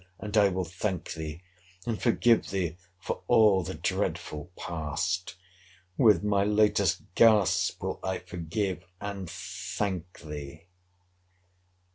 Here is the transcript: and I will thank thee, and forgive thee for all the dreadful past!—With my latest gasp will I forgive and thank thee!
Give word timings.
and 0.17 0.35
I 0.35 0.49
will 0.49 0.63
thank 0.63 1.13
thee, 1.13 1.43
and 1.85 2.01
forgive 2.01 2.49
thee 2.49 2.75
for 2.99 3.21
all 3.27 3.61
the 3.61 3.75
dreadful 3.75 4.49
past!—With 4.57 6.23
my 6.23 6.43
latest 6.43 7.03
gasp 7.13 7.83
will 7.83 7.99
I 8.03 8.17
forgive 8.17 8.83
and 8.99 9.29
thank 9.29 10.21
thee! 10.21 10.65